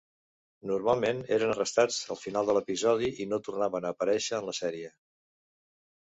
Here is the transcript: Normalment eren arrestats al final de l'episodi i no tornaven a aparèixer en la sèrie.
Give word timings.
Normalment 0.69 1.19
eren 1.35 1.51
arrestats 1.55 1.99
al 2.15 2.17
final 2.21 2.49
de 2.49 2.55
l'episodi 2.57 3.09
i 3.25 3.27
no 3.33 3.39
tornaven 3.49 3.87
a 3.89 3.91
aparèixer 3.97 4.39
en 4.39 4.49
la 4.51 4.55
sèrie. 4.61 4.89